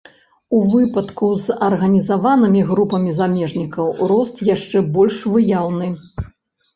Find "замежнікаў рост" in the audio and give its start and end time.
3.19-4.41